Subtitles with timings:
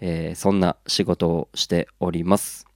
[0.00, 2.66] えーそんな仕事をしております。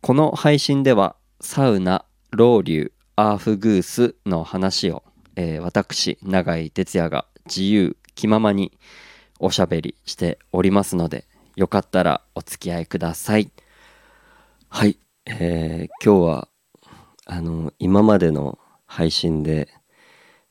[0.00, 5.02] この配信ではサウナ、ロウリュ、アーフグースの話を、
[5.36, 8.76] えー私、永井哲也が自由気ままに
[9.38, 13.50] おしゃべりしておりますので、よかったらお付き合いください。
[14.68, 16.48] はい、えー今日は
[17.26, 19.68] あの今までの配信で、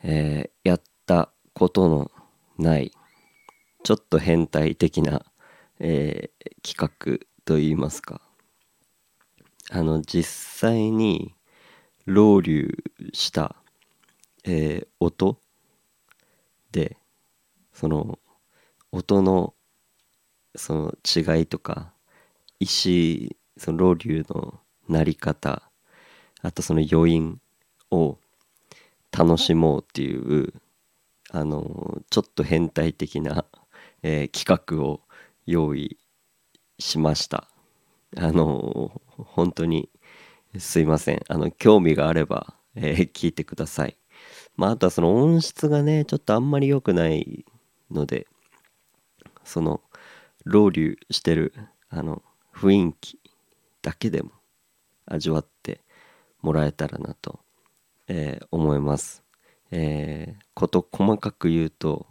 [0.01, 2.09] えーやったことの
[2.57, 2.91] ない
[3.83, 5.25] ちょっと変態的な、
[5.79, 6.77] えー企
[7.19, 8.21] 画といいますか。
[9.69, 10.23] あの実
[10.59, 11.35] 際に
[12.05, 12.77] ロウリュ
[13.13, 13.55] した、
[14.45, 15.39] えー音
[16.71, 16.97] で
[17.73, 18.19] その
[18.91, 19.53] 音の
[20.55, 21.93] その違いとか
[22.59, 25.63] 石そのロウリュの鳴り方
[26.41, 27.39] あとその余韻
[27.91, 28.17] を
[29.11, 30.53] 楽しもうっていう
[31.31, 33.45] あのちょっと変態的な、
[34.03, 35.01] えー企画を
[35.45, 35.97] 用意
[36.79, 37.47] しました。
[38.17, 39.89] あの本当に
[40.57, 41.21] すいません。
[41.27, 43.97] あの興味があれば、えー聞いてください。
[44.55, 47.45] まああとはその音質がねちょっとあんまり良くない
[47.91, 48.27] ので
[49.43, 49.81] その
[50.45, 51.53] ロウリュしてる
[51.89, 52.21] あの
[52.53, 53.19] 雰囲気
[53.81, 54.31] だけでも
[55.05, 55.81] 味わって
[56.41, 57.39] もらえたらなと、
[58.07, 59.23] えー思います。
[59.71, 62.05] えーこと細かく言うと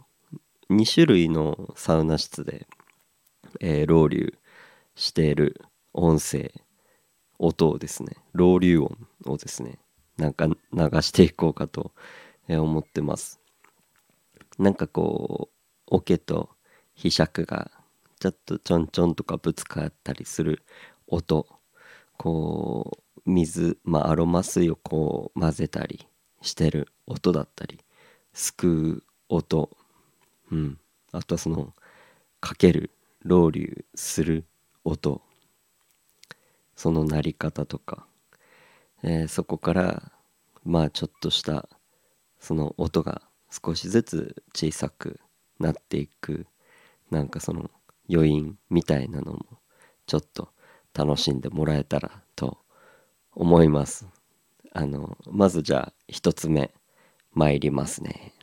[0.69, 2.67] 2種類のサウナ室で、
[3.59, 4.33] えーロウリュ
[4.95, 5.61] している
[5.93, 6.51] 音声
[7.39, 8.15] 音をですね。
[8.33, 8.97] ロウリュ音
[9.31, 9.79] をですね
[10.17, 10.55] なんか流
[11.01, 11.91] していこうかと
[12.47, 13.39] 思ってます。
[14.57, 16.49] なんかこう桶と
[16.97, 17.71] 磁石が
[18.19, 20.63] ちょっとちょんちょんとかぶつかったりする
[21.07, 21.47] 音
[22.17, 26.07] こう水まあアロマ水をこう混ぜたり
[26.41, 27.79] してる音だったり
[28.33, 29.69] すくう音。
[30.51, 30.79] うん。
[31.11, 31.73] あとはその
[32.39, 32.91] かける
[33.23, 34.45] ロウリュする
[34.83, 35.21] 音。
[36.75, 38.05] その鳴り方とか、
[39.01, 40.11] えーそこから
[40.65, 41.69] まあちょっとした
[42.39, 45.19] その音が少しずつ小さく
[45.59, 46.47] なっていく。
[47.11, 47.69] なんかその
[48.11, 49.45] 余韻みたいなのも
[50.07, 50.49] ちょっと
[50.93, 52.57] 楽しんでもらえたらと
[53.33, 54.05] 思います。
[54.73, 56.73] あのまずじゃあ一つ目
[57.33, 58.33] 参りますね。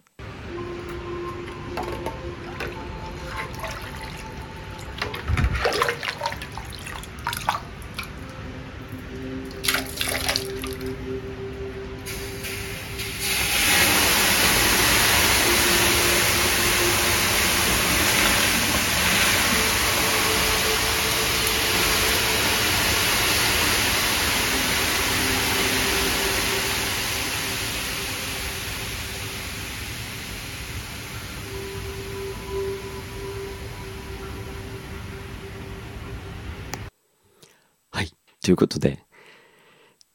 [38.51, 39.05] ということで、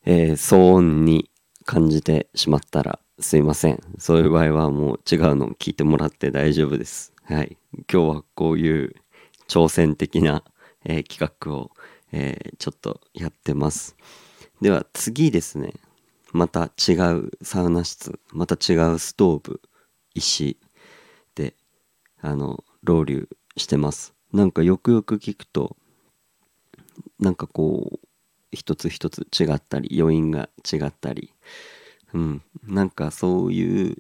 [0.04, 1.32] えー騒音に
[1.64, 3.82] 感じてしまったらすいません。
[3.98, 7.14] そういう場合はもう違うのを聞いてもらって大丈夫です。
[7.24, 7.58] はい。
[7.90, 8.94] 今日はこういう
[9.48, 10.44] 挑戦的な、
[10.84, 11.72] えー企画を、
[12.12, 13.96] えーちょっとやってます。
[14.60, 15.72] では次ですね。
[16.34, 19.62] また違うサウナ室また違うストーブ
[20.14, 20.58] 石
[21.36, 21.56] で
[22.20, 24.14] あのロウリュしてます。
[24.34, 25.78] なんかよくよく聞くと
[27.20, 28.05] なんかこう
[28.56, 31.34] 一つ一つ違ったり余韻が違ったり。
[32.14, 32.42] うん。
[32.64, 33.98] なんかそういう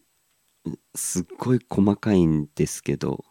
[0.95, 3.25] すっごい細かいんですけど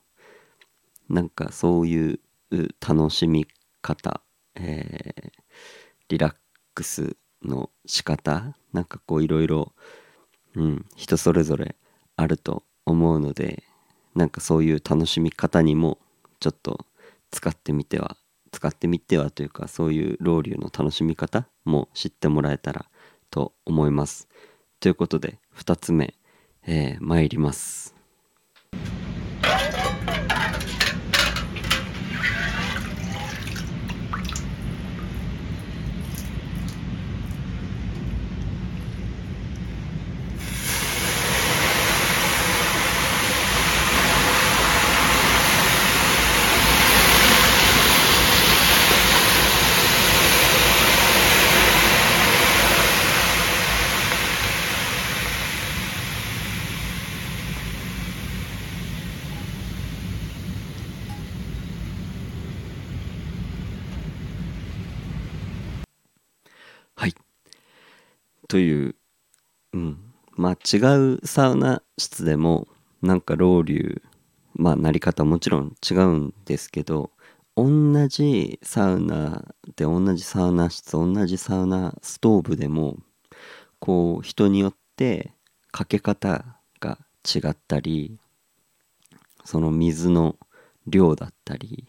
[1.08, 2.20] なんかそういう
[2.86, 3.46] 楽しみ
[3.82, 4.20] 方、
[4.54, 5.44] えー
[6.08, 6.34] リラッ
[6.74, 9.72] クスの仕方なんかこういろいろ
[10.96, 11.76] 人それぞれ
[12.16, 13.64] あると思うので
[14.14, 15.98] なんかそういう楽しみ方にも
[16.40, 16.86] ちょっと
[17.30, 18.16] 使ってみては
[18.54, 22.86] 使ってみてはというかそういうロウリュの楽しみ方も知ってもらえたら
[23.30, 24.28] と思います。
[24.78, 26.14] ということで2つ目、
[26.66, 27.94] えー参ります。
[66.96, 67.14] はい。
[68.48, 68.96] という
[69.72, 70.14] うん。
[70.36, 72.66] まあ違うサウナ室でも
[73.02, 74.02] なんかロウリュ
[74.54, 77.10] まあなり方もちろん違うんですけど
[77.56, 79.44] 同じサウナ
[79.76, 82.96] で同じサウナ室同じサウナストーブでも
[83.78, 85.32] こう人によって
[85.70, 86.44] かけ方
[86.80, 88.18] が違ったり
[89.44, 90.36] その水の
[90.86, 91.86] 量だったり、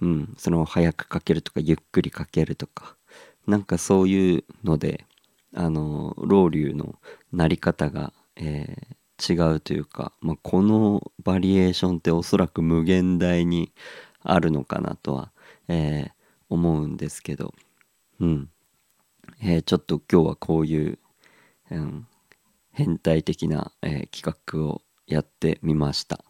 [0.00, 2.96] うん、その早くかけるとかゆっくりかけるとか
[3.46, 5.04] なんかそういうので
[5.54, 6.94] あのロウリュの
[7.32, 13.72] なり方が、えー、違うというか、まあ、このバリエーションっておそらく無限大に
[14.22, 15.32] あるのかなとは、
[15.68, 16.10] えー、
[16.48, 17.52] 思うんですけど、
[18.20, 18.50] うん
[19.42, 20.98] えー、ちょっと今日はこういう、
[21.70, 22.06] うん、
[22.70, 26.24] 変態的な、え企画をやってみました。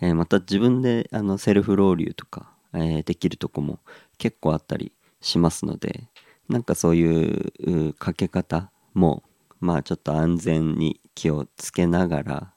[0.00, 3.78] えまた自分であのセルフロウリュとか、えできるとこも
[4.18, 6.08] 結構あったりしますので
[6.48, 9.22] なんかそういうかけ方も
[9.60, 12.52] まあちょっと安全に気をつけながら、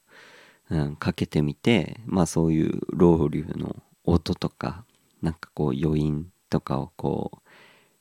[0.70, 4.86] うん、かけてみてまあそういうロウリュの音とか
[5.22, 7.50] なんかこう余韻とかをこう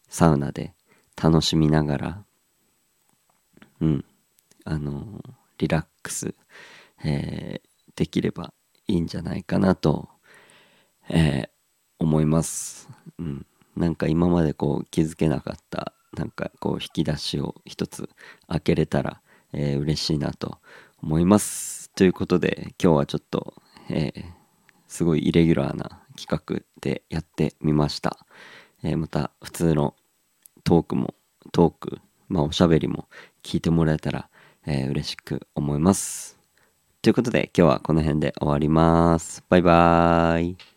[0.09, 0.75] サウナで
[1.21, 2.25] 楽しみながら
[3.81, 4.05] うん
[4.65, 5.23] あの
[5.59, 6.35] リラックス、
[7.05, 8.53] えー、できれば
[8.89, 10.09] いいんじゃないかなと、
[11.09, 11.49] えー、
[11.99, 12.89] 思います。
[13.19, 13.47] うん、
[13.77, 18.09] なんか今までこう気づけなかったなんかこう引き出しを一つ
[18.49, 19.21] 開けれたら、
[19.53, 20.59] えー、嬉しいなと
[21.03, 21.91] 思います。
[21.91, 23.55] ということで今日はちょっと、
[23.91, 24.25] えー、
[24.89, 28.19] すごいイレギュラーな企画でやってみました。
[28.83, 29.95] えー、また普通の
[30.65, 31.15] トークも
[31.53, 33.09] トークまあおしゃべりも
[33.43, 34.29] 聞いてもらえたら、
[34.67, 36.39] えー、嬉しく思います。
[37.03, 39.45] ということで今日はこの辺で終わります。
[39.49, 40.76] バイバーイ。